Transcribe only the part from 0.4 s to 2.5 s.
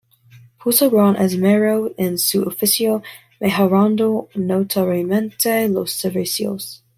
Puso gran esmero en su